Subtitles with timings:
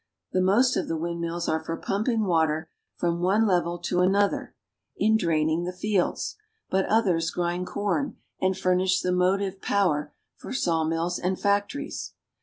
[0.31, 4.55] The most of the windmills are for pumping water from one level to another
[4.97, 6.11] in draining the I4Q THE NETHERLANDS.
[6.23, 6.35] fields,
[6.71, 12.13] but others grind corn, and furnish the motive power for sawmills and factories.